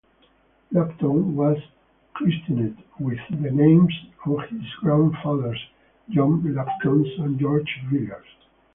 Lambton 0.71 1.35
was 1.35 1.59
christened 2.15 2.75
with 2.99 3.19
the 3.29 3.51
names 3.51 3.93
of 4.25 4.41
his 4.49 4.67
grandfathers, 4.81 5.63
John 6.09 6.41
Lambton 6.55 7.05
and 7.23 7.39
George 7.39 7.69
Villiers. 7.87 8.25